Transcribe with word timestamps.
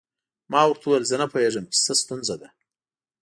ما 0.51 0.61
ورته 0.65 0.83
وویل 0.85 1.03
زه 1.11 1.15
نه 1.21 1.27
پوهیږم 1.31 1.65
چې 1.73 1.77
څه 1.85 1.93
ستونزه 2.01 2.35
ده. 2.41 2.49